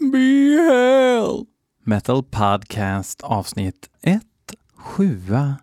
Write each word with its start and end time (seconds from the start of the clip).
Be 0.00 0.56
hell. 0.56 1.46
Metal 1.84 2.22
Podcast 2.22 3.22
avsnitt 3.22 3.90
1, 4.02 5.60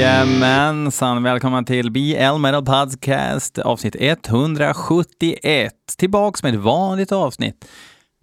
Jajamensan, 0.00 1.22
välkomna 1.22 1.62
till 1.62 1.90
BL 1.90 2.38
Metal 2.38 2.64
Podcast 2.64 3.58
avsnitt 3.58 3.96
171. 3.98 5.72
Tillbaks 5.98 6.42
med 6.42 6.54
ett 6.54 6.60
vanligt 6.60 7.12
avsnitt. 7.12 7.68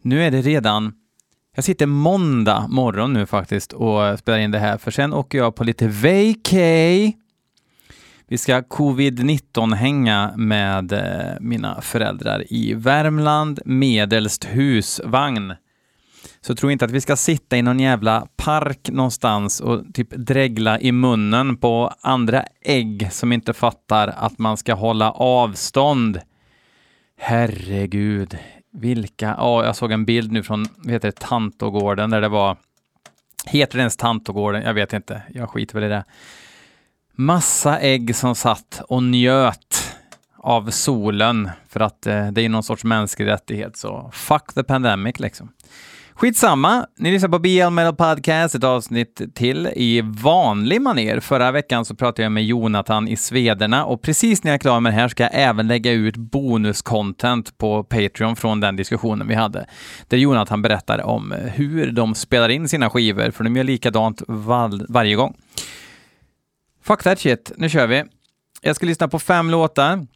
Nu 0.01 0.23
är 0.23 0.31
det 0.31 0.41
redan, 0.41 0.93
jag 1.55 1.63
sitter 1.63 1.85
måndag 1.85 2.67
morgon 2.69 3.13
nu 3.13 3.25
faktiskt 3.25 3.73
och 3.73 4.19
spelar 4.19 4.39
in 4.39 4.51
det 4.51 4.59
här, 4.59 4.77
för 4.77 4.91
sen 4.91 5.13
åker 5.13 5.37
jag 5.37 5.55
på 5.55 5.63
lite 5.63 5.87
vacay. 5.87 7.13
Vi 8.27 8.37
ska 8.37 8.59
covid-19 8.59 9.75
hänga 9.75 10.33
med 10.35 10.91
eh, 10.91 11.39
mina 11.39 11.81
föräldrar 11.81 12.43
i 12.53 12.73
Värmland, 12.73 13.59
medelst 13.65 14.45
husvagn. 14.45 15.53
Så 16.47 16.55
tro 16.55 16.71
inte 16.71 16.85
att 16.85 16.91
vi 16.91 17.01
ska 17.01 17.15
sitta 17.15 17.57
i 17.57 17.61
någon 17.61 17.79
jävla 17.79 18.27
park 18.35 18.89
någonstans 18.89 19.59
och 19.59 19.93
typ 19.93 20.09
dregla 20.09 20.79
i 20.79 20.91
munnen 20.91 21.57
på 21.57 21.93
andra 22.01 22.45
ägg 22.61 23.07
som 23.11 23.31
inte 23.31 23.53
fattar 23.53 24.07
att 24.07 24.39
man 24.39 24.57
ska 24.57 24.73
hålla 24.73 25.11
avstånd. 25.11 26.19
Herregud, 27.19 28.37
vilka... 28.73 29.35
Ja, 29.37 29.65
jag 29.65 29.75
såg 29.75 29.91
en 29.91 30.05
bild 30.05 30.31
nu 30.31 30.43
från, 30.43 30.67
vad 30.77 30.93
heter 30.93 31.07
det, 31.07 31.19
Tantogården 31.19 32.09
där 32.09 32.21
det 32.21 32.29
var... 32.29 32.57
Heter 33.45 33.77
det 33.77 33.81
ens 33.81 33.97
Tantogården? 33.97 34.63
Jag 34.63 34.73
vet 34.73 34.93
inte. 34.93 35.21
Jag 35.29 35.49
skiter 35.49 35.73
väl 35.73 35.83
i 35.83 35.89
det. 35.89 36.03
Massa 37.15 37.79
ägg 37.79 38.15
som 38.15 38.35
satt 38.35 38.81
och 38.87 39.03
njöt 39.03 39.97
av 40.37 40.69
solen 40.69 41.49
för 41.69 41.79
att 41.79 42.07
eh, 42.07 42.27
det 42.27 42.41
är 42.41 42.49
någon 42.49 42.63
sorts 42.63 42.83
mänsklig 42.83 43.27
rättighet. 43.27 43.77
Så 43.77 44.09
fuck 44.13 44.53
the 44.53 44.63
pandemic 44.63 45.19
liksom. 45.19 45.49
Skitsamma, 46.17 46.85
ni 46.97 47.11
lyssnar 47.11 47.29
på 47.29 47.39
BL 47.39 47.69
Metal 47.69 47.95
Podcast, 47.95 48.55
ett 48.55 48.63
avsnitt 48.63 49.21
till 49.35 49.67
i 49.75 50.01
vanlig 50.01 50.81
maner. 50.81 51.19
Förra 51.19 51.51
veckan 51.51 51.85
så 51.85 51.95
pratade 51.95 52.23
jag 52.23 52.31
med 52.31 52.45
Jonathan 52.45 53.07
i 53.07 53.17
Svederna 53.17 53.85
och 53.85 54.01
precis 54.01 54.43
när 54.43 54.51
jag 54.51 54.55
är 54.55 54.59
klar 54.59 54.79
med 54.79 54.93
det 54.93 54.95
här 54.95 55.07
ska 55.07 55.23
jag 55.23 55.31
även 55.33 55.67
lägga 55.67 55.91
ut 55.91 56.17
bonuscontent 56.17 57.57
på 57.57 57.83
Patreon 57.83 58.35
från 58.35 58.59
den 58.59 58.75
diskussionen 58.75 59.27
vi 59.27 59.35
hade. 59.35 59.67
Där 60.07 60.17
Jonathan 60.17 60.61
berättar 60.61 61.01
om 61.01 61.33
hur 61.53 61.91
de 61.91 62.15
spelar 62.15 62.49
in 62.49 62.69
sina 62.69 62.89
skivor, 62.89 63.31
för 63.31 63.43
de 63.43 63.55
gör 63.55 63.63
likadant 63.63 64.21
var 64.27 64.93
varje 64.93 65.15
gång. 65.15 65.37
Fuck 66.83 67.03
that 67.03 67.19
shit, 67.19 67.51
nu 67.57 67.69
kör 67.69 67.87
vi. 67.87 68.03
Jag 68.61 68.75
ska 68.75 68.85
lyssna 68.85 69.07
på 69.07 69.19
fem 69.19 69.49
låtar. 69.49 70.07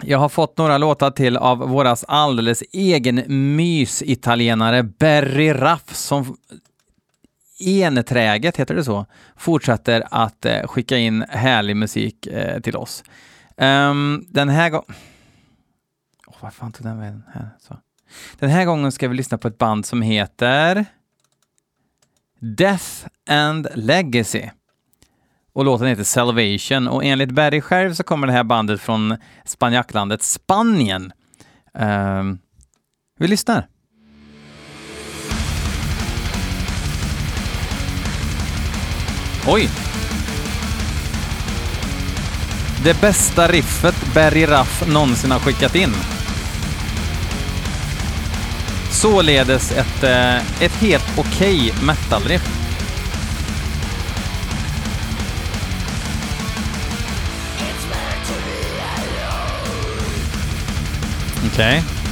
Jag 0.00 0.18
har 0.18 0.28
fått 0.28 0.58
några 0.58 0.78
låtar 0.78 1.10
till 1.10 1.36
av 1.36 1.58
våras 1.58 2.04
alldeles 2.08 2.62
egen 2.72 3.24
mys-italienare 3.56 4.82
Berry 4.82 5.52
Raff 5.52 5.94
som 5.94 6.36
enträget, 7.60 8.56
heter 8.56 8.74
det 8.74 8.84
så, 8.84 9.06
fortsätter 9.36 10.04
att 10.10 10.44
eh, 10.44 10.66
skicka 10.66 10.98
in 10.98 11.24
härlig 11.28 11.76
musik 11.76 12.26
eh, 12.26 12.60
till 12.60 12.76
oss. 12.76 13.04
Um, 13.56 14.26
den 14.28 14.48
här 14.48 14.70
gången... 14.70 14.86
Oh, 16.26 16.34
vad 16.40 16.54
fan 16.54 16.72
tog 16.72 16.86
den 16.86 16.98
vägen? 16.98 17.22
Här, 17.34 17.48
så. 17.60 17.76
Den 18.38 18.50
här 18.50 18.64
gången 18.64 18.92
ska 18.92 19.08
vi 19.08 19.14
lyssna 19.14 19.38
på 19.38 19.48
ett 19.48 19.58
band 19.58 19.86
som 19.86 20.02
heter 20.02 20.84
Death 22.38 23.06
and 23.28 23.66
Legacy 23.74 24.48
och 25.54 25.64
låten 25.64 25.86
heter 25.86 26.04
Salvation 26.04 26.88
och 26.88 27.04
enligt 27.04 27.30
Barry 27.30 27.60
själv 27.60 27.94
så 27.94 28.02
kommer 28.02 28.26
det 28.26 28.32
här 28.32 28.44
bandet 28.44 28.80
från 28.80 29.16
spanjacklandet 29.44 30.22
Spanien. 30.22 31.12
Uh, 31.80 32.34
vi 33.18 33.28
lyssnar. 33.28 33.66
Oj! 39.46 39.68
Det 42.84 43.00
bästa 43.00 43.48
riffet 43.48 44.14
Barry 44.14 44.46
Raff 44.46 44.88
någonsin 44.88 45.30
har 45.30 45.38
skickat 45.38 45.74
in. 45.74 45.92
Således 48.90 49.72
ett, 49.72 50.02
eh, 50.02 50.62
ett 50.62 50.72
helt 50.72 51.18
okej 51.18 51.70
okay 51.70 51.86
metal-riff. 51.86 52.61
Okej. 61.52 61.78
Okay. 61.78 62.02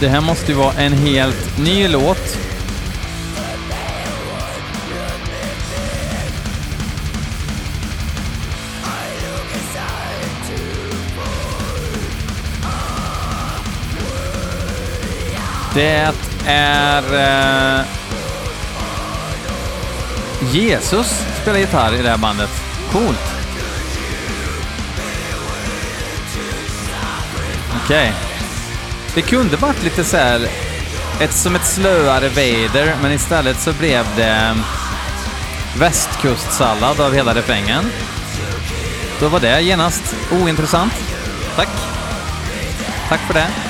Det 0.00 0.08
här 0.08 0.20
måste 0.20 0.52
ju 0.52 0.58
vara 0.58 0.72
en 0.72 0.92
helt 0.92 1.58
ny 1.58 1.88
låt. 1.88 2.38
Det 15.74 16.12
är... 16.46 17.02
Eh, 17.80 17.84
Jesus 20.52 21.24
spelar 21.42 21.58
gitarr 21.58 21.94
i 21.94 22.02
det 22.02 22.08
här 22.08 22.18
bandet. 22.18 22.50
Coolt. 22.92 23.37
Okej. 27.88 28.08
Okay. 28.08 28.14
Det 29.14 29.22
kunde 29.22 29.56
varit 29.56 29.82
lite 29.82 30.04
så 30.04 30.16
här, 30.16 30.48
ett, 31.20 31.32
som 31.32 31.56
ett 31.56 31.66
slöare 31.66 32.28
Vader, 32.28 32.96
men 33.02 33.12
istället 33.12 33.60
så 33.60 33.72
blev 33.72 34.06
det 34.16 34.56
västkustsallad 35.78 37.00
av 37.00 37.14
hela 37.14 37.34
refrängen. 37.34 37.84
Då 39.20 39.28
var 39.28 39.40
det 39.40 39.60
genast 39.60 40.16
ointressant. 40.32 40.92
Tack. 41.56 41.68
Tack 43.08 43.20
för 43.20 43.34
det. 43.34 43.67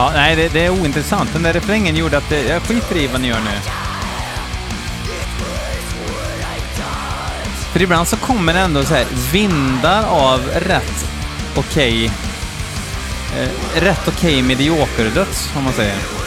Ja, 0.00 0.10
nej, 0.14 0.36
det, 0.36 0.48
det, 0.48 0.64
är 0.64 0.70
ointressant. 0.70 1.32
Den 1.32 1.42
där 1.42 1.52
refrängen 1.52 1.96
gjorde 1.96 2.18
att 2.18 2.28
det, 2.28 2.42
jag 2.42 2.62
skiter 2.62 2.96
i 2.96 3.06
vad 3.06 3.20
ni 3.20 3.28
gör 3.28 3.40
nu. 3.40 3.50
För 7.72 7.82
ibland 7.82 8.08
så 8.08 8.16
kommer 8.16 8.54
det 8.54 8.60
ändå 8.60 8.82
så 8.82 8.94
här 8.94 9.06
vindar 9.32 10.04
av 10.08 10.40
rätt 10.40 11.10
okej... 11.56 12.10
Okay, 13.30 13.42
eh, 13.42 13.82
rätt 13.82 14.08
okej 14.08 14.12
okay 14.12 14.42
mediokerdöds, 14.42 15.50
om 15.56 15.64
man 15.64 15.72
säger. 15.72 16.19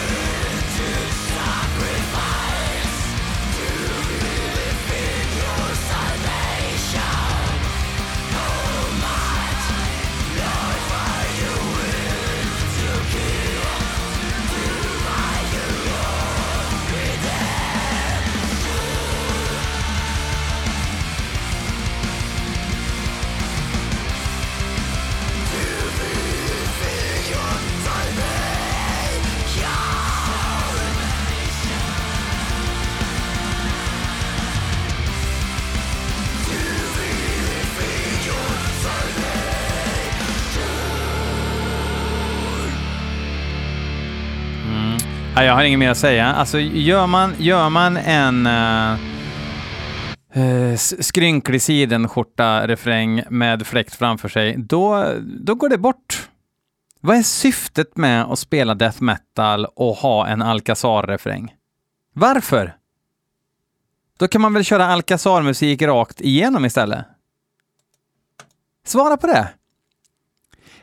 Ja, 45.36 45.44
jag 45.44 45.54
har 45.54 45.64
inget 45.64 45.80
mer 45.80 45.90
att 45.90 45.98
säga. 45.98 46.26
Alltså, 46.26 46.60
gör 46.60 47.08
man, 47.08 47.34
gör 47.38 47.70
man 47.70 47.98
en 47.98 48.48
uh, 48.48 49.00
uh, 50.38 50.76
skrynklig 50.78 51.62
sidenskjorta-refräng 51.62 53.24
med 53.30 53.68
fläkt 53.68 53.96
framför 53.96 54.30
sig, 54.30 54.56
då, 54.58 55.14
då 55.22 55.56
går 55.56 55.70
det 55.70 55.78
bort. 55.78 56.30
Vad 57.00 57.18
är 57.18 57.24
syftet 57.24 57.98
med 57.98 58.24
att 58.24 58.40
spela 58.40 58.76
death 58.76 59.02
metal 59.02 59.66
och 59.66 59.96
ha 59.96 60.28
en 60.28 60.42
Alcazar-refräng? 60.42 61.54
Varför? 62.14 62.76
Då 64.18 64.28
kan 64.28 64.42
man 64.42 64.54
väl 64.54 64.64
köra 64.64 64.86
Alcazar-musik 64.86 65.82
rakt 65.82 66.22
igenom 66.22 66.66
istället? 66.66 67.06
Svara 68.86 69.18
på 69.18 69.28
det. 69.28 69.48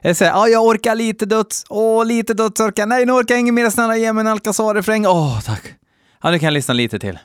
Jag 0.02 0.16
säger, 0.16 0.32
ja, 0.32 0.48
jag 0.48 0.64
orkar 0.64 0.94
lite 0.94 1.26
döds. 1.26 1.64
Åh, 1.68 2.06
lite 2.06 2.34
döds 2.34 2.60
orkar. 2.60 2.86
Nej, 2.86 3.06
nu 3.06 3.12
orkar 3.12 3.34
jag 3.34 3.40
inget 3.40 3.54
mer. 3.54 3.70
Snälla, 3.70 3.96
ge 3.96 4.12
mig 4.12 4.20
en 4.20 4.26
Alcazar-refräng. 4.26 5.06
Åh, 5.06 5.40
tack. 5.40 5.74
Ja, 6.22 6.30
nu 6.30 6.38
kan 6.38 6.46
jag 6.46 6.52
lyssna 6.52 6.74
lite 6.74 6.98
till. 6.98 7.18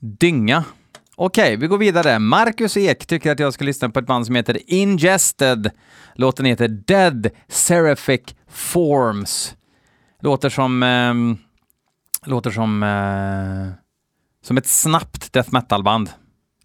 Dynga. 0.00 0.64
Okej, 1.16 1.56
vi 1.56 1.66
går 1.66 1.78
vidare. 1.78 2.18
Marcus 2.18 2.76
Ek 2.76 3.06
tycker 3.06 3.32
att 3.32 3.38
jag 3.38 3.54
ska 3.54 3.64
lyssna 3.64 3.88
på 3.88 3.98
ett 3.98 4.06
band 4.06 4.26
som 4.26 4.34
heter 4.34 4.58
Ingested. 4.66 5.70
Låten 6.14 6.46
heter 6.46 6.68
Dead 6.68 7.30
Seraphic 7.48 8.20
Forms. 8.48 9.54
Låter 10.20 10.48
som... 10.48 10.82
Eh, 10.82 11.14
låter 12.30 12.50
som... 12.50 12.82
Eh, 12.82 13.82
som 14.46 14.58
ett 14.58 14.66
snabbt 14.66 15.32
death 15.32 15.52
metal-band. 15.52 16.10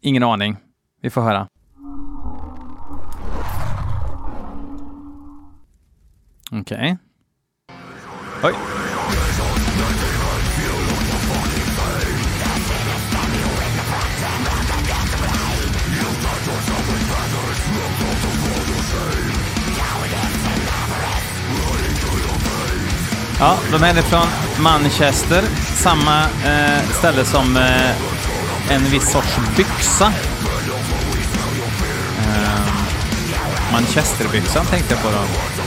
Ingen 0.02 0.24
aning. 0.24 0.58
Vi 1.02 1.10
får 1.10 1.22
höra. 1.22 1.48
Okej. 6.54 6.62
Okay. 6.64 6.96
Oj. 8.44 8.54
Ja, 23.40 23.58
de 23.72 23.84
är 23.84 24.02
från 24.02 24.28
Manchester, 24.64 25.44
samma 25.76 26.22
eh, 26.24 26.90
ställe 27.00 27.26
som 27.26 27.58
eh, 27.58 27.92
en 28.70 28.84
viss 28.84 29.12
sorts 29.12 29.38
byxa. 29.58 30.14
Eh, 32.20 32.62
Manchesterbyxan 33.72 34.66
tänkte 34.66 34.94
jag 34.94 35.04
på 35.04 35.10
då. 35.10 35.61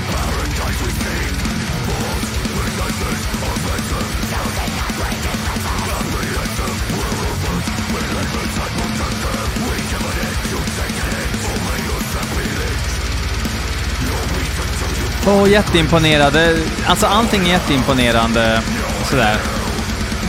Oh, 15.26 15.50
jätteimponerade. 15.50 16.56
Alltså 16.87 17.06
allting 17.06 17.43
är 17.43 17.53
jätteimponerande 17.53 18.62
sådär. 19.05 19.37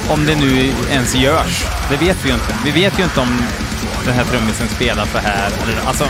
Om 0.10 0.26
det 0.26 0.36
nu 0.36 0.74
ens 0.92 1.16
görs. 1.16 1.66
Det 1.90 1.98
vet 1.98 2.18
vi 2.24 2.30
ju 2.30 2.34
inte. 2.34 2.56
Vi 2.66 2.72
vet 2.72 3.00
ju 3.00 3.04
inte 3.04 3.20
om 3.20 3.42
den 4.06 4.14
här 4.14 4.24
trummisen 4.24 4.68
spelar 4.68 5.06
så 5.06 5.18
här. 5.18 5.52
Eller, 5.64 5.88
alltså... 5.88 6.08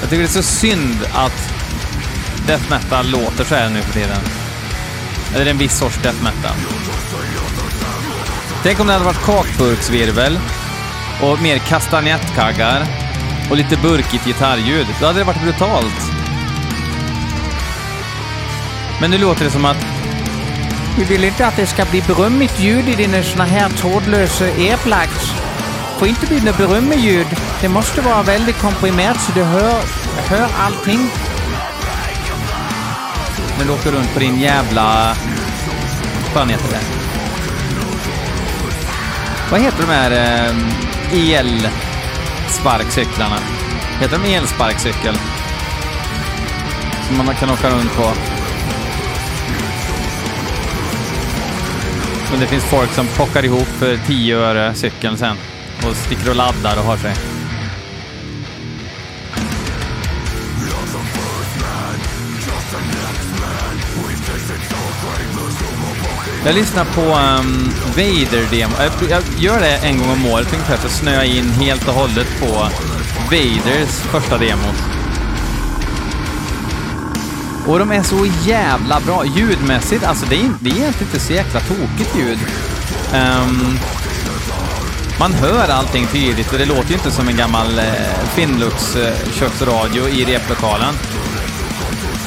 Jag 0.00 0.10
tycker 0.10 0.22
det 0.22 0.28
är 0.28 0.42
så 0.42 0.42
synd 0.42 0.98
att 1.12 1.52
death 2.46 2.70
metal 2.70 3.10
låter 3.10 3.44
så 3.44 3.54
här 3.54 3.70
nu 3.70 3.82
för 3.82 3.92
tiden. 3.92 4.20
Eller 5.34 5.46
en 5.46 5.58
viss 5.58 5.78
sorts 5.78 5.98
death 6.02 6.22
metal. 6.22 6.56
Tänk 8.62 8.80
om 8.80 8.86
det 8.86 8.92
hade 8.92 9.04
varit 9.04 9.24
kakburksvirvel 9.24 10.38
och 11.22 11.42
mer 11.42 11.58
kastanjettkaggar 11.58 12.86
och 13.50 13.56
lite 13.56 13.76
burkigt 13.76 14.24
gitarrljud. 14.24 14.86
Då 15.00 15.06
hade 15.06 15.18
det 15.18 15.24
varit 15.24 15.42
brutalt. 15.42 16.12
Men 19.00 19.10
nu 19.10 19.18
låter 19.18 19.44
det 19.44 19.50
som 19.50 19.64
att 19.64 19.86
vi 20.98 21.04
vill 21.04 21.24
inte 21.24 21.46
att 21.46 21.56
det 21.56 21.66
ska 21.66 21.84
bli 21.84 22.02
berömmigt 22.02 22.60
ljud 22.60 22.88
i 22.88 22.94
dina 22.94 23.22
såna 23.22 23.44
här 23.44 23.68
trådlösa 23.68 24.44
airplugs. 24.44 25.32
får 25.98 26.08
inte 26.08 26.26
bli 26.26 26.40
något 26.40 26.58
berömmigt 26.58 27.00
ljud. 27.00 27.26
Det 27.60 27.68
måste 27.68 28.00
vara 28.00 28.22
väldigt 28.22 28.58
komprimerat 28.58 29.20
så 29.20 29.32
du 29.32 29.42
hör, 29.42 29.82
hör 30.28 30.48
allting. 30.58 31.10
Men 33.58 33.66
du 33.66 33.72
åker 33.72 33.90
runt 33.90 34.14
på 34.14 34.20
din 34.20 34.40
jävla... 34.40 35.16
Vad 36.34 36.50
heter 36.50 36.68
det? 36.70 36.80
Vad 39.50 39.60
heter 39.60 39.82
de 39.82 39.92
här... 39.92 40.10
Eh 40.10 40.85
elsparkcyklarna. 41.12 43.36
Heter 44.00 44.18
de 44.18 44.34
elsparkcykel? 44.34 45.14
Som 47.06 47.16
man 47.26 47.34
kan 47.34 47.50
åka 47.50 47.70
runt 47.70 47.96
på. 47.96 48.12
Men 52.30 52.40
det 52.40 52.46
finns 52.46 52.64
folk 52.64 52.90
som 52.90 53.06
plockar 53.06 53.44
ihop 53.44 53.60
eh, 53.60 53.66
för 53.78 53.98
10 54.06 54.36
öre 54.36 54.74
cykeln 54.74 55.16
sen 55.16 55.36
och 55.88 55.96
sticker 55.96 56.30
och 56.30 56.36
laddar 56.36 56.78
och 56.78 56.84
har 56.84 56.96
sig. 56.96 57.12
Jag 66.46 66.54
lyssnar 66.54 66.84
på 66.84 67.00
ehm, 67.00 67.46
um, 67.46 67.72
Vader-demo. 67.96 68.74
Jag, 68.78 69.10
jag, 69.10 69.22
gör 69.38 69.60
det 69.60 69.76
en 69.76 69.98
gång 69.98 70.10
om 70.10 70.26
året 70.26 70.52
ungefär, 70.52 70.76
så 70.76 70.88
snöar 70.88 71.14
jag 71.14 71.26
in 71.26 71.50
helt 71.50 71.88
och 71.88 71.94
hållet 71.94 72.26
på 72.40 72.68
Vaders 73.30 73.88
första 73.88 74.38
demo. 74.38 74.68
Och 77.66 77.78
de 77.78 77.92
är 77.92 78.02
så 78.02 78.26
jävla 78.44 79.00
bra 79.00 79.24
ljudmässigt. 79.24 80.04
Alltså 80.04 80.26
det 80.26 80.36
är, 80.36 80.50
det 80.60 80.70
är 80.70 80.74
egentligen 80.74 81.12
inte 81.12 81.20
så 81.20 81.32
jäkla 81.32 81.60
tokigt 81.60 82.16
ljud. 82.16 82.38
Um, 83.14 83.78
man 85.18 85.32
hör 85.32 85.68
allting 85.68 86.06
tydligt 86.06 86.52
och 86.52 86.58
det 86.58 86.66
låter 86.66 86.88
ju 86.88 86.94
inte 86.94 87.10
som 87.10 87.28
en 87.28 87.36
gammal 87.36 87.78
eh, 87.78 87.84
Finnlux 88.34 88.96
eh, 88.96 89.14
köksradio 89.32 90.08
i 90.08 90.24
replokalen. 90.24 90.94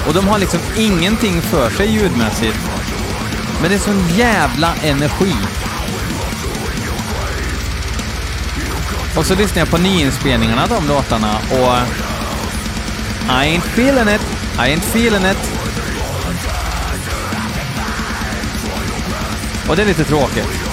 Och 0.07 0.13
de 0.13 0.27
har 0.27 0.39
liksom 0.39 0.59
ingenting 0.77 1.41
för 1.41 1.69
sig 1.69 1.91
ljudmässigt. 1.91 2.78
Men 3.61 3.69
det 3.69 3.75
är 3.75 3.79
sån 3.79 4.09
jävla 4.17 4.75
energi. 4.83 5.35
Och 9.15 9.25
så 9.25 9.35
lyssnar 9.35 9.59
jag 9.59 9.69
på 9.69 9.77
nyinspelningarna 9.77 10.63
av 10.63 10.69
de 10.69 10.87
låtarna 10.87 11.37
och... 11.51 11.77
I 13.29 13.31
ain't 13.31 13.65
feeling 13.73 14.15
it, 14.15 14.21
I 14.55 14.75
ain't 14.75 14.83
feeling 14.83 15.31
it. 15.31 15.37
Och 19.69 19.75
det 19.75 19.81
är 19.81 19.85
lite 19.85 20.03
tråkigt. 20.03 20.68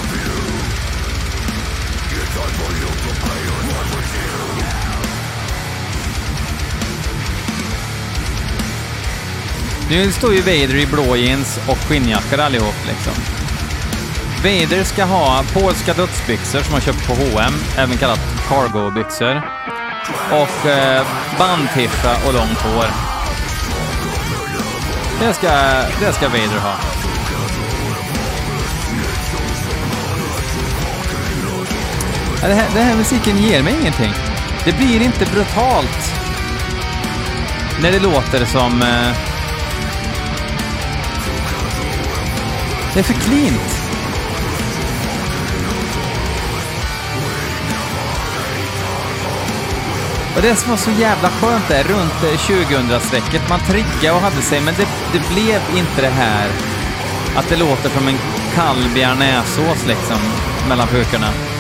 Nu 9.91 10.13
står 10.13 10.35
ju 10.35 10.41
Vader 10.41 10.77
i 10.77 10.87
blå 10.87 11.17
jeans 11.17 11.61
och 11.69 11.79
skinnjackor 11.79 12.39
allihop 12.39 12.75
liksom. 12.87 13.13
Vader 14.37 14.85
ska 14.85 15.05
ha 15.05 15.45
polska 15.53 15.95
dödsbyxor 15.95 16.61
som 16.61 16.73
han 16.73 16.81
köpt 16.81 17.07
på 17.07 17.13
H&M, 17.13 17.53
även 17.77 17.97
kallat 17.99 18.21
cargo-byxor. 18.49 19.43
Och 20.31 20.67
eh, 20.67 21.07
bandtischa 21.39 22.17
och 22.27 22.35
långt 22.35 22.59
hår. 22.59 22.87
Det 25.21 25.35
ska, 25.35 25.51
det 26.01 26.13
ska 26.13 26.29
Vader 26.29 26.59
ha. 26.59 26.75
Det 32.41 32.55
här, 32.55 32.69
den 32.75 32.85
här 32.85 32.97
musiken 32.97 33.37
ger 33.37 33.63
mig 33.63 33.77
ingenting. 33.81 34.13
Det 34.65 34.73
blir 34.77 35.03
inte 35.03 35.27
brutalt 35.27 36.13
när 37.83 37.93
det 37.93 37.99
låter 37.99 38.45
som 38.45 38.83
eh, 38.83 39.36
Det 42.97 43.01
är 43.01 43.05
för 43.05 43.15
cleant. 43.15 43.87
Och 50.37 50.43
det 50.43 50.57
som 50.57 50.71
var 50.71 50.77
så 50.77 50.91
jävla 50.91 51.29
skönt 51.31 51.69
där, 51.69 51.85
runt 51.85 52.23
eh, 52.23 52.39
2000-strecket, 52.39 53.49
man 53.49 53.61
triggade 53.61 54.17
och 54.17 54.21
hade 54.21 54.43
sig, 54.43 54.61
men 54.61 54.75
det, 54.75 54.89
det, 55.13 55.35
blev 55.35 55.61
inte 55.77 56.01
det 56.01 56.09
här 56.09 56.49
att 57.37 57.49
det 57.49 57.57
låter 57.57 57.91
som 57.91 58.09
en 58.09 58.19
kall 58.55 58.85
bearnaisesås 58.95 59.87
liksom, 59.87 60.19
mellan 60.69 60.89
pukorna. 60.89 61.56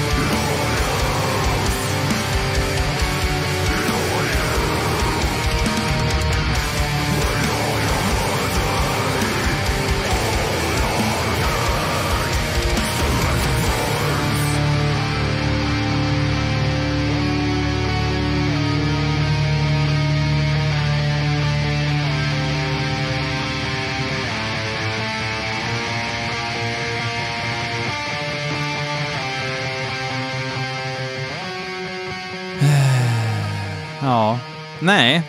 Ja. 34.06 34.38
Nej. 34.80 35.22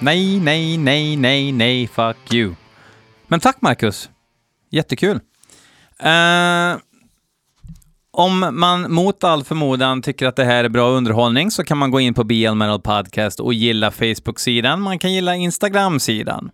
Nej, 0.00 0.40
nej, 0.40 0.78
nej, 0.78 1.16
nej, 1.16 1.52
nej, 1.52 1.86
fuck 1.86 2.34
you. 2.34 2.54
Men 3.26 3.40
tack 3.40 3.60
Marcus. 3.60 4.10
Jättekul. 4.70 5.20
Uh, 6.04 6.78
om 8.10 8.50
man 8.52 8.92
mot 8.92 9.24
all 9.24 9.44
förmodan 9.44 10.02
tycker 10.02 10.26
att 10.26 10.36
det 10.36 10.44
här 10.44 10.64
är 10.64 10.68
bra 10.68 10.88
underhållning 10.88 11.50
så 11.50 11.64
kan 11.64 11.78
man 11.78 11.90
gå 11.90 12.00
in 12.00 12.14
på 12.14 12.24
BL 12.24 12.54
Metal 12.54 12.80
Podcast 12.80 13.40
och 13.40 13.54
gilla 13.54 13.90
Facebook-sidan. 13.90 14.80
Man 14.80 14.98
kan 14.98 15.12
gilla 15.12 15.34
Instagram-sidan. 15.34 16.50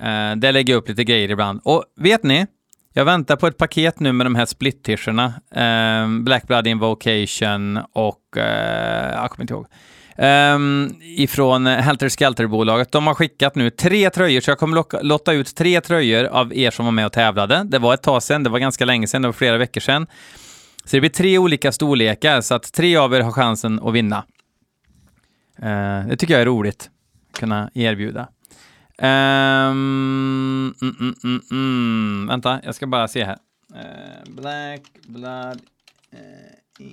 Uh, 0.00 0.36
där 0.36 0.52
lägger 0.52 0.72
jag 0.72 0.78
upp 0.78 0.88
lite 0.88 1.04
grejer 1.04 1.30
ibland. 1.30 1.60
Och 1.64 1.84
vet 1.96 2.22
ni? 2.22 2.46
Jag 2.92 3.04
väntar 3.04 3.36
på 3.36 3.46
ett 3.46 3.58
paket 3.58 4.00
nu 4.00 4.12
med 4.12 4.26
de 4.26 4.34
här 4.34 4.46
split-tischerna. 4.46 5.26
Uh, 5.56 6.22
Black 6.22 6.46
Blood 6.46 6.66
Invocation 6.66 7.78
och... 7.92 8.20
Uh, 8.36 8.42
jag 9.12 9.30
kommer 9.30 9.42
inte 9.42 9.54
ihåg. 9.54 9.66
Um, 10.20 10.94
ifrån 11.00 11.66
Helter 11.66 12.08
Skelter-bolaget. 12.08 12.92
De 12.92 13.06
har 13.06 13.14
skickat 13.14 13.54
nu 13.54 13.70
tre 13.70 14.10
tröjor, 14.10 14.40
så 14.40 14.50
jag 14.50 14.58
kommer 14.58 14.74
locka, 14.74 15.00
lotta 15.02 15.32
ut 15.32 15.54
tre 15.54 15.80
tröjor 15.80 16.24
av 16.24 16.54
er 16.54 16.70
som 16.70 16.84
var 16.84 16.92
med 16.92 17.06
och 17.06 17.12
tävlade. 17.12 17.64
Det 17.64 17.78
var 17.78 17.94
ett 17.94 18.02
tag 18.02 18.22
sedan, 18.22 18.42
det 18.42 18.50
var 18.50 18.58
ganska 18.58 18.84
länge 18.84 19.06
sedan, 19.06 19.22
det 19.22 19.28
var 19.28 19.32
flera 19.32 19.58
veckor 19.58 19.80
sedan. 19.80 20.06
Så 20.84 20.96
det 20.96 21.00
blir 21.00 21.10
tre 21.10 21.38
olika 21.38 21.72
storlekar, 21.72 22.40
så 22.40 22.54
att 22.54 22.72
tre 22.72 22.96
av 22.96 23.14
er 23.14 23.20
har 23.20 23.32
chansen 23.32 23.80
att 23.82 23.94
vinna. 23.94 24.24
Uh, 25.62 26.08
det 26.08 26.16
tycker 26.16 26.34
jag 26.34 26.42
är 26.42 26.46
roligt 26.46 26.90
att 27.32 27.38
kunna 27.38 27.70
erbjuda. 27.74 28.28
Um, 28.98 30.74
mm, 30.82 30.96
mm, 31.00 31.14
mm, 31.24 31.40
mm. 31.50 32.26
Vänta, 32.26 32.60
jag 32.64 32.74
ska 32.74 32.86
bara 32.86 33.08
se 33.08 33.24
här. 33.24 33.38
Uh, 33.74 34.34
black 34.34 34.82
Blood 35.06 35.60
eh, 36.12 36.18
uh, 36.80 36.86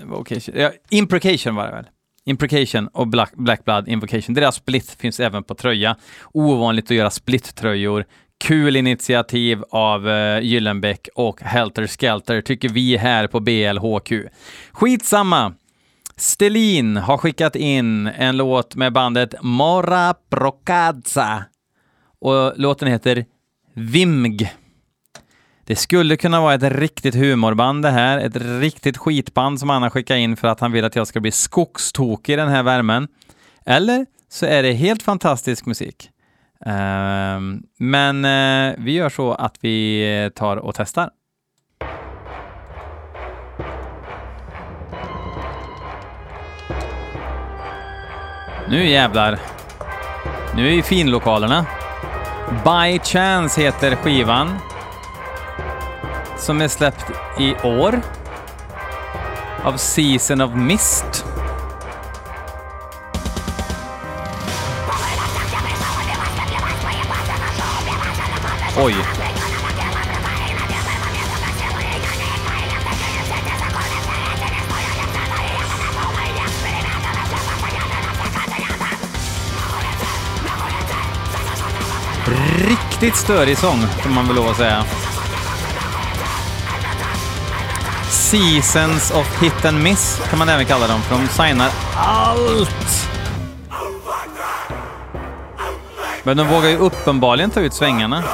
Invocation. 0.00 0.54
Ja, 0.58 0.72
imprecation 0.90 1.54
var 1.54 1.66
det 1.66 1.72
väl? 1.72 1.86
Imprecation 2.28 2.88
och 2.88 3.08
Black, 3.08 3.32
Black 3.34 3.64
Blood 3.64 3.88
Invocation. 3.88 4.34
Deras 4.34 4.54
split 4.54 4.96
finns 5.00 5.20
även 5.20 5.44
på 5.44 5.54
tröja. 5.54 5.96
Ovanligt 6.32 6.84
att 6.84 6.96
göra 6.96 7.10
split-tröjor. 7.10 8.04
Kul 8.44 8.76
initiativ 8.76 9.62
av 9.70 10.08
eh, 10.08 10.36
uh, 10.36 10.44
Gyllenbäck 10.44 11.08
och 11.14 11.40
Helter 11.40 11.86
Skelter 11.86 12.40
tycker 12.40 12.68
vi 12.68 12.96
här 12.96 13.26
på 13.26 13.40
BLHQ. 13.40 14.12
Skitsamma! 14.72 15.54
Stelin 16.16 16.96
har 16.96 17.18
skickat 17.18 17.56
in 17.56 18.06
en 18.06 18.36
låt 18.36 18.74
med 18.74 18.92
bandet 18.92 19.34
Mora 19.42 20.14
Procazza 20.30 21.44
och 22.20 22.52
låten 22.56 22.88
heter 22.88 23.24
Vimg. 23.74 24.52
Det 25.68 25.76
skulle 25.76 26.16
kunna 26.16 26.40
vara 26.40 26.54
ett 26.54 26.62
riktigt 26.62 27.14
humorband 27.14 27.82
det 27.82 27.90
här, 27.90 28.18
ett 28.18 28.36
riktigt 28.36 28.96
skitband 28.96 29.60
som 29.60 29.70
han 29.70 29.82
har 29.82 29.90
skickat 29.90 30.16
in 30.16 30.36
för 30.36 30.48
att 30.48 30.60
han 30.60 30.72
vill 30.72 30.84
att 30.84 30.96
jag 30.96 31.06
ska 31.06 31.20
bli 31.20 31.30
skogstokig 31.30 32.32
i 32.32 32.36
den 32.36 32.48
här 32.48 32.62
värmen. 32.62 33.08
Eller 33.66 34.06
så 34.28 34.46
är 34.46 34.62
det 34.62 34.72
helt 34.72 35.02
fantastisk 35.02 35.66
musik. 35.66 36.10
Ehm, 36.66 37.62
men 37.78 38.24
eh, 38.24 38.74
vi 38.78 38.92
gör 38.92 39.08
så 39.08 39.32
att 39.32 39.56
vi 39.60 40.02
eh, 40.24 40.28
tar 40.28 40.56
och 40.56 40.74
testar. 40.74 41.10
Nu 48.68 48.88
jävlar. 48.88 49.38
Nu 50.56 50.66
är 50.66 50.70
vi 50.70 50.78
i 50.78 50.82
finlokalerna. 50.82 51.66
By 52.64 52.98
Chance 52.98 53.60
heter 53.60 53.96
skivan 53.96 54.58
som 56.38 56.60
är 56.60 56.68
släppt 56.68 57.10
i 57.38 57.54
år 57.54 58.00
av 59.64 59.76
Season 59.76 60.40
of 60.40 60.54
Mist. 60.54 61.24
Oj. 68.80 68.94
Riktigt 82.68 83.16
störig 83.16 83.58
sång, 83.58 83.80
får 83.80 84.10
man 84.10 84.26
väl 84.26 84.36
lov 84.36 84.48
att 84.48 84.56
säga. 84.56 84.84
Seasons 88.28 89.10
of 89.10 89.42
Hit 89.42 89.64
and 89.64 89.82
Miss 89.82 90.20
kan 90.30 90.38
man 90.38 90.48
även 90.48 90.66
kalla 90.66 90.86
dem, 90.86 91.02
för 91.02 91.18
de 91.18 91.28
signar 91.28 91.70
allt. 91.96 93.08
Men 96.22 96.36
de 96.36 96.46
vågar 96.48 96.68
ju 96.68 96.76
uppenbarligen 96.76 97.50
ta 97.50 97.60
ut 97.60 97.74
svängarna. 97.74 98.24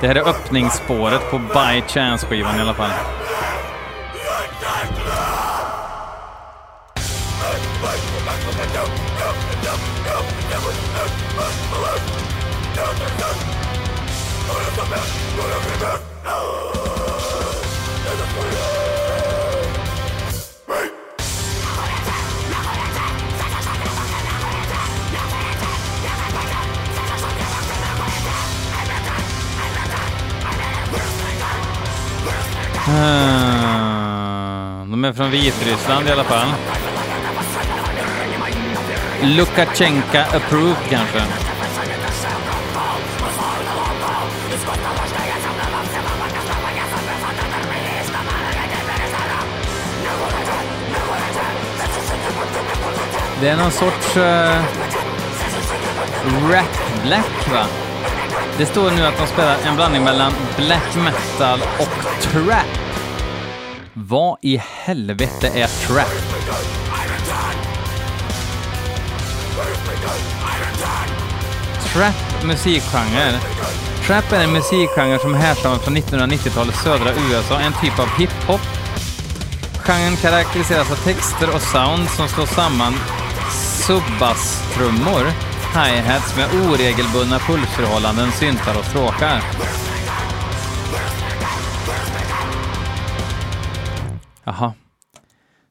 Det 0.00 0.06
här 0.08 0.14
är 0.14 0.28
öppningsspåret 0.28 1.30
på 1.30 1.38
By 1.38 1.82
Chance-skivan 1.86 2.58
i 2.58 2.60
alla 2.60 2.74
fall. 2.74 2.90
Ah, 32.90 34.84
de 34.90 35.04
är 35.04 35.12
från 35.12 35.30
Vitryssland 35.30 36.08
i 36.08 36.10
alla 36.10 36.24
fall. 36.24 36.48
Lukasjenka 39.22 40.24
approved 40.24 40.76
kanske. 40.90 41.22
Det 53.40 53.48
är 53.48 53.56
någon 53.56 53.70
sorts 53.70 54.16
uh, 54.16 54.22
rap 56.50 57.02
black 57.02 57.48
va? 57.52 57.66
Det 58.58 58.66
står 58.66 58.90
nu 58.90 59.06
att 59.06 59.18
de 59.18 59.26
spelar 59.26 59.56
en 59.66 59.76
blandning 59.76 60.04
mellan 60.04 60.32
black 60.56 60.96
metal 60.96 61.60
och 61.78 62.22
trap. 62.22 62.77
Vad 64.00 64.38
i 64.42 64.56
helvete 64.56 65.48
är 65.54 65.66
trap? 65.66 66.06
Trap 71.92 72.44
musikgenre. 72.44 73.40
Trap 74.06 74.32
är 74.32 74.44
en 74.44 74.52
musikgenre 74.52 75.18
som 75.18 75.34
härstammar 75.34 75.78
från 75.78 75.96
1990-talets 75.96 76.82
södra 76.82 77.10
USA, 77.10 77.60
en 77.60 77.72
typ 77.72 77.98
av 77.98 78.08
hiphop. 78.18 78.60
Genren 79.78 80.16
karaktäriseras 80.16 80.90
av 80.90 80.96
texter 80.96 81.54
och 81.54 81.62
sound 81.62 82.08
som 82.08 82.28
slår 82.28 82.46
samman 82.46 82.94
subbastrummor 83.86 85.26
hi-hats 85.74 86.36
med 86.36 86.70
oregelbundna 86.70 87.38
pulsförhållanden, 87.38 88.32
syntar 88.32 88.78
och 88.78 88.84
stråkar. 88.84 89.42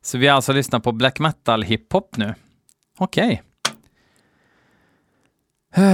Så 0.08 0.18
vi 0.18 0.28
har 0.28 0.36
alltså 0.36 0.54
lyssnat 0.54 0.84
på 0.84 0.92
black 0.92 1.20
metal 1.20 1.64
hiphop 1.64 2.18
nu? 2.18 2.36
Okej. 2.98 3.44
Okay. 5.72 5.84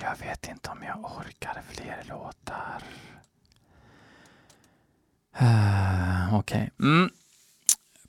Jag 0.00 0.16
vet 0.26 0.48
inte 0.48 0.70
om 0.70 0.78
jag 0.86 1.04
orkar 1.04 1.62
fler 1.68 2.04
låtar. 2.08 2.82
Okej. 6.38 6.70
Okay. 6.78 6.90
Mm. 6.90 7.10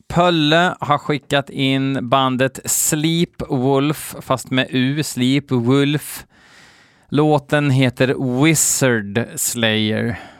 Pölle 0.07 0.75
har 0.79 0.97
skickat 0.97 1.49
in 1.49 2.09
bandet 2.09 2.59
Sleep 2.65 3.41
Wolf, 3.49 4.15
fast 4.21 4.51
med 4.51 4.67
U, 4.69 5.03
Sleep 5.03 5.51
Wolf. 5.51 6.25
Låten 7.09 7.69
heter 7.69 8.41
Wizard 8.43 9.27
Slayer. 9.35 10.32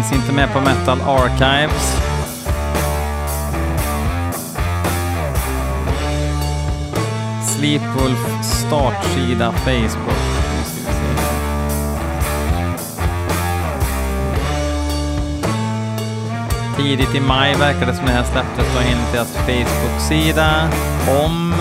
Finns 0.00 0.12
inte 0.12 0.32
med 0.32 0.52
på 0.52 0.60
Metal 0.60 1.00
Archives. 1.00 1.96
Sleepwolf 7.46 8.42
startsida 8.42 9.52
Facebook. 9.52 10.20
Tidigt 16.76 17.14
i 17.14 17.20
maj 17.20 17.54
verkar 17.54 17.86
det 17.86 17.94
som 17.94 18.06
det 18.06 18.12
här 18.12 18.24
släpptes 18.24 18.74
då 18.74 18.80
enligt 18.80 19.12
deras 19.12 19.36
Facebook-sida 19.36 20.68
om... 21.24 21.54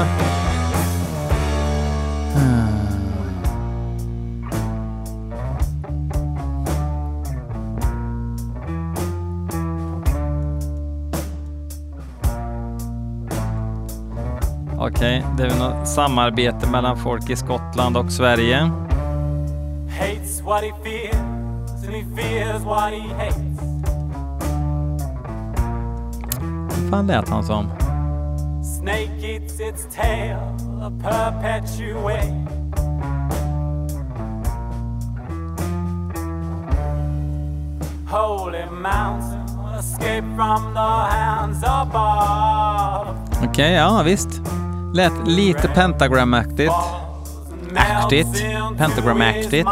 Okej, 14.89 15.25
det 15.37 15.43
är 15.43 15.49
väl 15.49 15.57
något 15.57 15.87
samarbete 15.87 16.67
mellan 16.67 16.97
folk 16.97 17.29
i 17.29 17.35
Skottland 17.35 17.97
och 17.97 18.11
Sverige. 18.11 18.71
hates 19.99 20.41
what 20.41 20.63
he 20.63 20.71
fears, 20.83 21.15
and 21.83 21.93
he 21.95 22.03
fears 22.15 22.61
what 22.63 22.93
he 22.93 23.01
hates. 23.13 23.59
Vad 26.69 26.89
fan 26.89 27.07
lät 27.07 27.29
han 27.29 27.43
som? 27.43 27.69
Snake 28.63 29.23
eats 29.23 29.59
its 29.59 29.95
tail, 29.95 30.37
a 30.81 30.91
perpetuate. 31.03 32.47
Holy 38.07 38.65
mountain, 38.71 39.45
escape 39.79 40.23
from 40.35 40.73
the 40.73 40.79
hands 40.79 41.63
above. 41.63 43.15
Okej, 43.43 43.73
ja 43.73 44.01
visst. 44.03 44.48
Lät 44.93 45.27
lite 45.27 45.67
pentagramaktigt. 45.67 46.73
Aktigt. 47.75 48.45
Pentagramaktigt. 48.77 49.69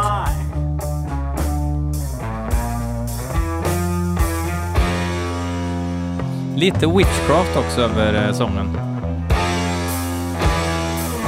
Lite 6.56 6.86
witchcraft 6.86 7.56
också 7.56 7.80
över 7.80 8.26
eh, 8.26 8.34
sången. 8.34 8.78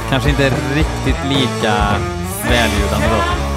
Kanske 0.09 0.29
inte 0.29 0.49
riktigt 0.49 1.25
lika 1.29 1.73
väljudande 2.49 3.07
då. 3.07 3.50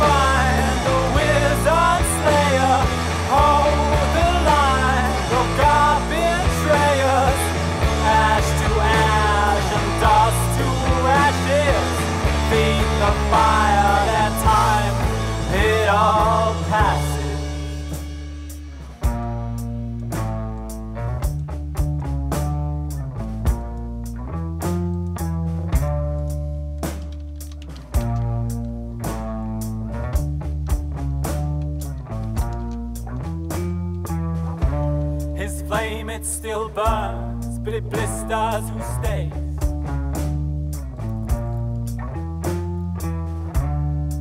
His 35.45 35.63
flame 35.69 36.09
it 36.09 36.25
still 36.25 36.71
burns, 36.75 37.59
but 37.59 37.75
it 37.75 37.91
blisters 37.91 38.65
who 38.71 38.81
stays. 39.03 39.33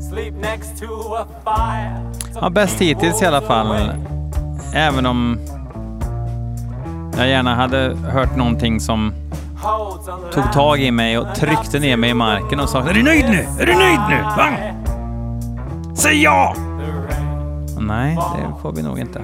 Sleep 0.10 0.34
next 0.34 0.78
to 0.80 1.16
a 1.16 1.26
fire. 1.46 2.12
Ja, 2.36 2.50
bäst 2.50 2.82
hittills 2.82 3.22
i 3.22 3.26
alla 3.26 3.42
fall. 3.42 3.92
Även 4.74 5.06
om 5.06 5.40
jag 7.18 7.30
gärna 7.30 7.56
hade 7.56 7.96
hört 7.96 8.36
någonting 8.36 8.80
som 8.80 9.14
tog 10.34 10.52
tag 10.54 10.80
i 10.80 10.92
mig 10.92 11.18
och 11.18 11.36
tryckte 11.36 11.80
ner 11.80 11.98
mig 11.98 12.10
i 12.10 12.14
marken 12.14 12.60
och 12.60 12.70
sa 12.70 12.90
Är 12.90 12.94
du 12.94 13.04
nöjd 13.04 13.26
nu? 13.30 13.48
Är 13.60 13.66
du 13.66 13.74
nöjd 13.74 14.00
nu? 14.10 14.22
Va? 14.22 14.50
Säg 15.96 16.24
ja! 16.24 16.56
Nej, 17.88 18.16
det 18.36 18.62
får 18.62 18.72
vi 18.72 18.84
nog 18.84 19.00
inte. 19.00 19.22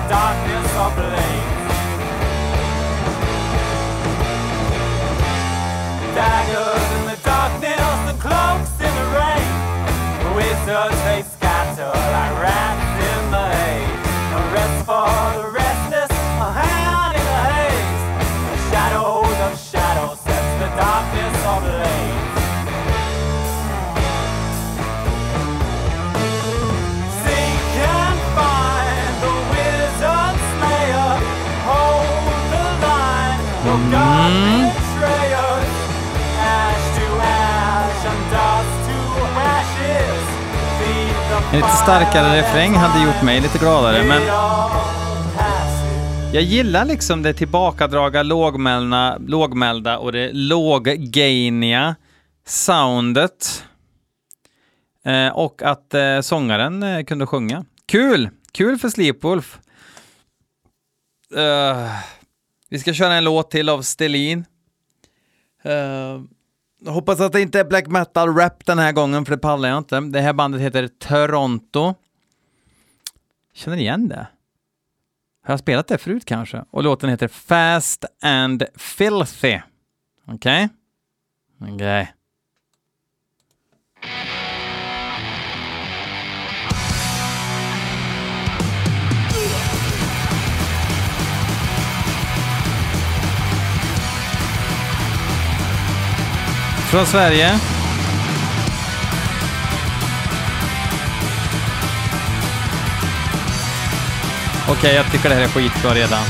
The 0.00 0.08
darkness 0.08 0.72
ablaze. 0.86 1.68
Daggers 6.14 6.86
in 6.96 7.02
the 7.10 7.18
darkness 7.24 7.98
and 8.10 8.20
cloaks 8.20 8.74
in 8.86 8.92
the 9.00 9.06
rain. 9.18 9.50
Wizards 10.36 11.00
they 11.04 11.22
En 41.52 41.56
lite 41.56 41.68
starkare 41.68 42.38
refräng 42.38 42.74
hade 42.74 43.04
gjort 43.04 43.22
mig 43.22 43.40
lite 43.40 43.58
gladare, 43.58 44.04
men 44.04 44.22
jag 46.34 46.42
gillar 46.42 46.84
liksom 46.84 47.22
det 47.22 47.34
tillbakadraga, 47.34 48.22
lågmälda, 48.22 49.18
lågmälda 49.18 49.98
och 49.98 50.12
det 50.12 50.30
låggainiga 50.32 51.96
soundet. 52.46 53.64
Eh, 55.04 55.28
och 55.28 55.62
att 55.62 55.94
eh, 55.94 56.20
sångaren 56.20 56.82
eh, 56.82 57.04
kunde 57.04 57.26
sjunga. 57.26 57.64
Kul! 57.86 58.30
Kul 58.52 58.78
för 58.78 58.88
Sleepwolf. 58.88 59.58
Uh, 61.36 61.42
eh, 61.42 61.90
vi 62.68 62.78
ska 62.78 62.92
köra 62.92 63.14
en 63.14 63.24
låt 63.24 63.50
till 63.50 63.68
av 63.68 63.82
Stelin. 63.82 64.44
Uh, 65.66 65.72
eh, 65.72 66.20
hoppas 66.86 67.20
att 67.20 67.32
det 67.32 67.40
inte 67.40 67.60
är 67.60 67.64
black 67.64 67.86
metal 67.86 68.36
rap 68.36 68.66
den 68.66 68.78
här 68.78 68.92
gången, 68.92 69.24
för 69.24 69.32
det 69.32 69.38
pallar 69.38 69.68
jag 69.68 69.78
inte. 69.78 70.00
Det 70.00 70.20
här 70.20 70.32
bandet 70.32 70.60
heter 70.60 70.88
Toronto. 70.88 71.94
Känner 73.54 73.76
ni 73.76 73.82
igen 73.82 74.08
det? 74.08 74.26
Har 75.42 75.52
jag 75.52 75.60
spelat 75.60 75.88
det 75.88 75.98
förut 75.98 76.24
kanske? 76.24 76.64
Och 76.70 76.82
låten 76.82 77.10
heter 77.10 77.28
Fast 77.28 78.04
and 78.22 78.64
Filthy. 78.76 79.60
Okej? 80.26 80.68
Okej. 81.60 82.14
Från 96.90 97.06
Sverige. 97.06 97.58
Okej, 104.68 104.94
jag 104.94 105.12
tycker 105.12 105.28
det 105.28 105.34
här 105.34 105.42
är 105.42 105.48
skitbra 105.48 105.94
redan. 105.94 106.24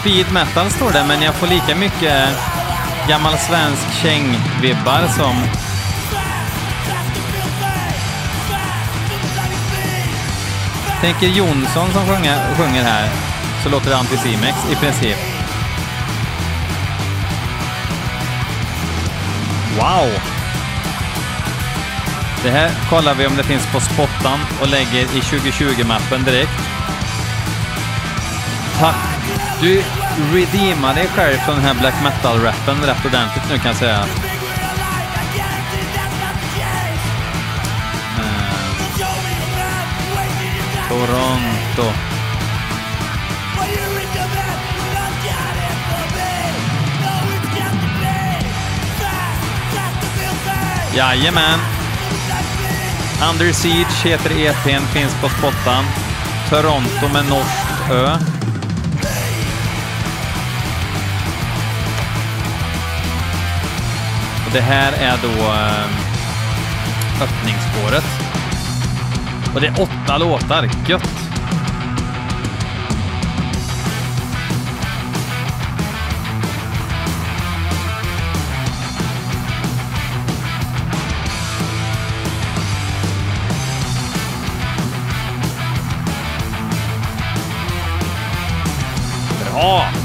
Speed 0.00 0.32
metal 0.32 0.70
står 0.70 0.92
det, 0.92 1.04
men 1.08 1.22
jag 1.22 1.34
får 1.34 1.46
lika 1.46 1.74
mycket 1.74 2.28
gammal 3.10 3.38
svensk 3.38 4.02
käng-vibbar 4.02 5.08
som... 5.08 5.34
Tänker 11.00 11.26
Jonsson 11.26 11.92
som 11.92 12.06
sjunger, 12.06 12.54
sjunger 12.56 12.82
här, 12.82 13.08
så 13.62 13.68
låter 13.68 13.90
det 13.90 13.96
Anticimex 13.96 14.56
i 14.72 14.74
princip. 14.74 15.16
Wow! 19.76 20.10
Det 22.42 22.50
här 22.50 22.70
kollar 22.90 23.14
vi 23.14 23.26
om 23.26 23.36
det 23.36 23.44
finns 23.44 23.72
på 23.72 23.80
spottan 23.80 24.40
och 24.60 24.68
lägger 24.68 25.02
i 25.02 25.20
2020-mappen 25.20 26.24
direkt. 26.24 26.60
Tack! 28.78 28.96
Du 29.60 29.82
redeema 30.34 30.92
dig 30.94 31.08
själv 31.08 31.36
från 31.36 31.54
den 31.54 31.64
här 31.64 31.74
black 31.74 31.94
metal-rappen 32.02 32.86
rätt 32.86 33.06
ordentligt 33.06 33.50
nu 33.50 33.58
kan 33.58 33.66
jag 33.66 33.76
säga. 33.76 34.06
Eh, 38.18 38.48
Toronto. 40.88 41.92
Jajamän. 50.94 51.58
Under 53.30 53.52
Siege 53.52 54.04
heter 54.04 54.30
EPn, 54.30 54.86
finns 54.86 55.14
på 55.20 55.28
spottan. 55.28 55.84
Toronto 56.50 57.08
med 57.12 57.24
norskt 57.28 57.90
ö. 57.90 58.29
Det 64.52 64.60
här 64.60 64.92
är 64.92 65.18
då 65.22 65.28
ehm, 65.28 65.90
öppningsspåret. 67.22 68.04
Och 69.54 69.60
det 69.60 69.66
är 69.66 69.80
åtta 69.80 70.18
låtar. 70.18 70.70
Gött! 70.88 71.08
Bra! 89.52 89.99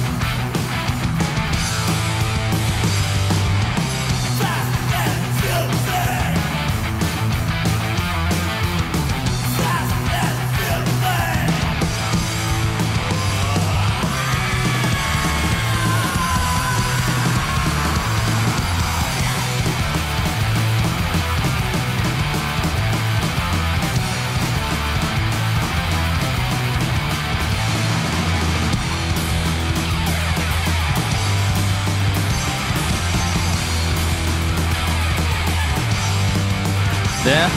Det, 37.25 37.49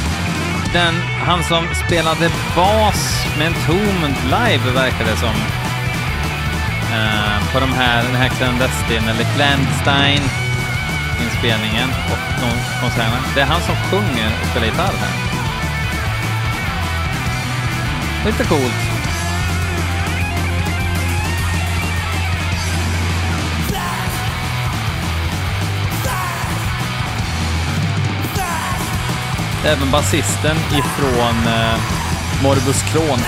den, 0.73 0.95
han 1.27 1.45
som 1.45 1.65
spelade 1.87 2.31
bas 2.57 3.27
med 3.39 3.47
en 3.47 3.55
tom 3.67 4.15
live 4.25 4.71
verkar 4.75 5.05
det 5.05 5.17
som. 5.17 5.35
Uh, 6.93 7.53
på 7.53 7.61
de 7.61 7.73
här, 7.73 8.03
den 8.03 8.15
här 8.15 8.29
Clandestine 8.29 9.11
eller 9.11 9.25
Clandestine 9.35 10.29
inspelningen 11.25 11.89
och 12.11 12.19
de 12.41 12.51
konserterna. 12.81 13.19
Det 13.35 13.41
är 13.41 13.47
han 13.47 13.61
som 13.61 13.77
sjunger 13.77 14.31
och 14.43 14.49
spelar 14.51 14.67
gitarr 14.67 14.97
här. 15.03 15.15
Lite 18.27 18.45
coolt. 18.45 18.98
Även 29.69 29.91
basisten 29.91 30.57
ifrån 30.57 31.37
eh, 31.47 31.81
Morbus 32.43 32.93
Kron. 32.93 33.19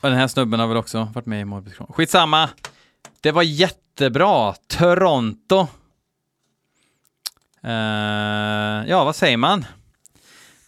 Och 0.00 0.08
den 0.08 0.18
här 0.18 0.28
snubben 0.28 0.60
har 0.60 0.66
väl 0.66 0.76
också 0.76 1.08
varit 1.14 1.26
med 1.26 1.40
i 1.40 1.44
Morbus 1.44 1.74
Kron. 1.74 1.92
Skitsamma. 1.92 2.50
Det 3.20 3.32
var 3.32 3.42
jättebra. 3.42 4.54
Toronto. 4.66 5.66
Eh, 7.64 7.70
ja, 8.88 9.04
vad 9.04 9.16
säger 9.16 9.36
man? 9.36 9.64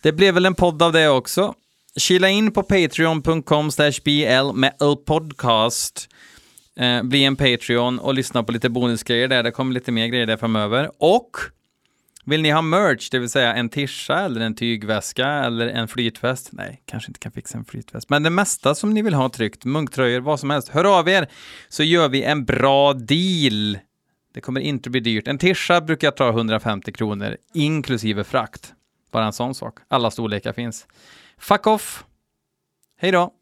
Det 0.03 0.13
blev 0.13 0.35
väl 0.35 0.47
en 0.47 0.55
podd 0.55 0.83
av 0.83 0.93
det 0.93 1.09
också. 1.09 1.55
Kila 1.97 2.29
in 2.29 2.53
på 2.53 2.63
patreon.com 2.63 3.71
bl 4.05 4.53
med 4.55 4.73
podcast. 5.07 6.09
Eh, 6.77 7.03
bli 7.03 7.25
en 7.25 7.37
Patreon 7.37 7.99
och 7.99 8.15
lyssna 8.15 8.43
på 8.43 8.53
lite 8.53 8.69
bonusgrejer 8.69 9.29
där. 9.29 9.43
Det 9.43 9.51
kommer 9.51 9.75
lite 9.75 9.93
mer 9.93 10.07
grejer 10.07 10.27
där 10.27 10.37
framöver. 10.37 10.91
Och 10.99 11.31
vill 12.31 12.43
ni 12.43 12.51
ha 12.51 12.63
merch, 12.63 13.11
det 13.11 13.19
vill 13.19 13.31
säga 13.31 13.55
en 13.55 13.69
tischa 13.69 14.19
eller 14.19 14.41
en 14.41 14.55
tygväska 14.55 15.27
eller 15.27 15.69
en 15.69 15.89
flytväst? 15.89 16.49
Nej, 16.53 16.83
kanske 16.85 17.11
inte 17.11 17.21
kan 17.21 17.33
fixa 17.33 17.59
en 17.59 17.65
flytväst. 17.65 18.11
Men 18.11 18.23
det 18.23 18.31
mesta 18.31 18.75
som 18.75 18.95
ni 18.95 19.03
vill 19.03 19.15
ha 19.15 19.29
tryckt, 19.29 19.65
munktröjor, 19.65 20.21
vad 20.21 20.41
som 20.41 20.51
helst, 20.51 20.69
hör 20.69 20.99
av 20.99 21.09
er 21.09 21.29
så 21.69 21.83
gör 21.83 22.09
vi 22.09 22.23
en 22.23 22.45
bra 22.45 22.93
deal. 22.93 23.79
Det 24.35 24.41
kommer 24.41 24.61
inte 24.61 24.91
bli 24.91 25.01
dyrt. 25.01 25.29
En 25.29 25.39
tischa 25.39 25.81
brukar 25.81 26.07
jag 26.07 26.17
ta 26.17 26.29
150 26.29 26.93
kronor, 26.93 27.37
inklusive 27.55 28.25
frakt. 28.25 28.73
Bara 29.13 29.27
en 29.27 29.33
sån 29.33 29.55
sak. 29.55 29.79
Alla 29.89 30.11
storlekar 30.11 30.53
finns. 30.53 30.87
Fuck 31.39 31.67
off! 31.67 32.05
Hej 33.01 33.13
då! 33.13 33.33